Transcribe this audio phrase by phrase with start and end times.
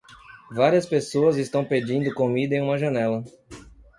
[0.49, 3.23] Várias pessoas estão pedindo comida em uma janela.